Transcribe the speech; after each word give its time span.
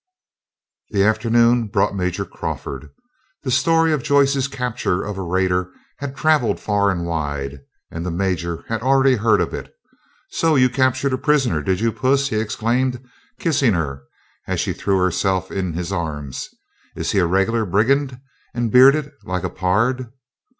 The 0.89 1.03
afternoon 1.03 1.67
brought 1.67 1.95
Major 1.95 2.25
Crawford. 2.25 2.89
The 3.43 3.51
story 3.51 3.93
of 3.93 4.01
Joyce's 4.01 4.47
capture 4.47 5.03
of 5.03 5.15
a 5.15 5.21
raider 5.21 5.71
had 5.99 6.15
travelled 6.17 6.59
far 6.59 6.89
and 6.89 7.05
wide, 7.05 7.59
and 7.91 8.03
the 8.03 8.09
Major 8.09 8.63
had 8.67 8.81
already 8.81 9.17
heard 9.17 9.39
of 9.39 9.53
it. 9.53 9.71
"So 10.31 10.55
you 10.55 10.69
captured 10.69 11.13
a 11.13 11.19
prisoner, 11.19 11.61
did 11.61 11.81
you, 11.81 11.91
Puss?" 11.91 12.29
he 12.29 12.37
exclaimed, 12.39 12.99
kissing 13.39 13.73
her, 13.73 14.01
as 14.47 14.59
she 14.59 14.73
threw 14.73 14.97
herself 14.97 15.51
in 15.51 15.73
his 15.73 15.91
arms. 15.91 16.49
"Is 16.95 17.11
he 17.11 17.19
a 17.19 17.27
regular 17.27 17.63
brigand, 17.63 18.19
and 18.55 18.71
bearded 18.71 19.11
like 19.23 19.43
a 19.43 19.51
pard?" 19.51 20.07